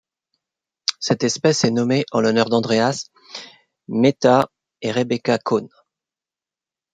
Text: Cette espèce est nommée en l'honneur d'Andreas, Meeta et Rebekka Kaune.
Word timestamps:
Cette 0.99 1.23
espèce 1.23 1.63
est 1.63 1.69
nommée 1.69 2.05
en 2.11 2.21
l'honneur 2.21 2.49
d'Andreas, 2.49 3.09
Meeta 3.87 4.49
et 4.81 4.91
Rebekka 4.91 5.37
Kaune. 5.37 5.69